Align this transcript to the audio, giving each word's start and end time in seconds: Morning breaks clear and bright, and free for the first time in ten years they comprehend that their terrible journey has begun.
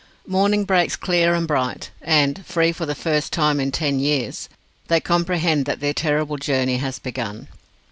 Morning 0.25 0.65
breaks 0.65 0.95
clear 0.95 1.35
and 1.35 1.47
bright, 1.47 1.91
and 2.01 2.43
free 2.43 2.71
for 2.71 2.87
the 2.87 2.95
first 2.95 3.31
time 3.31 3.59
in 3.59 3.71
ten 3.71 3.99
years 3.99 4.49
they 4.87 4.99
comprehend 4.99 5.65
that 5.65 5.79
their 5.79 5.93
terrible 5.93 6.37
journey 6.37 6.77
has 6.77 6.97
begun. 6.97 7.47